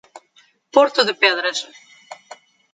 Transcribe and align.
Porto 0.75 1.01
de 1.07 1.13
Pedras 1.21 1.57